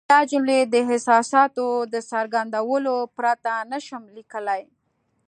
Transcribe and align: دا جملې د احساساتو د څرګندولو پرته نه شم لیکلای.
دا 0.11 0.19
جملې 0.31 0.59
د 0.73 0.75
احساساتو 0.87 1.67
د 1.93 1.95
څرګندولو 2.11 2.95
پرته 3.17 3.53
نه 3.71 3.79
شم 3.85 4.03
لیکلای. 4.17 4.63